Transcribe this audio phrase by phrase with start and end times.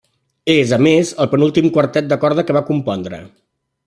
[0.53, 3.21] És, a més, el penúltim quartet de corda que va compondre.